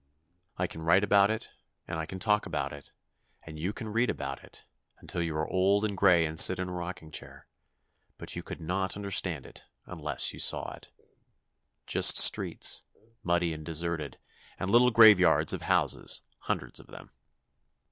[0.57, 1.51] I can write about it,
[1.87, 2.91] and I can talk about it,
[3.43, 4.65] and you can read about it,
[4.97, 7.45] until you are old and gray and sit in a rocking chair,
[8.17, 10.89] but you could not understand it unless you saw it.
[11.85, 12.81] Just streets,
[13.21, 14.17] muddy and deserted,
[14.57, 17.11] and little graveyards of houses, hundreds of them.